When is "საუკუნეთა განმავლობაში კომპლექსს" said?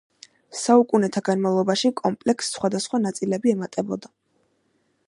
0.61-2.51